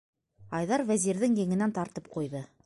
-Айҙар 0.59 0.83
Вәзирҙең 0.87 1.37
еңенән 1.43 1.77
тартып 1.77 2.11
ҡуйҙы. 2.17 2.47